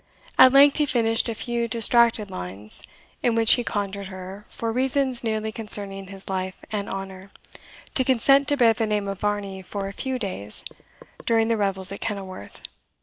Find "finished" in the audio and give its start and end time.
0.87-1.29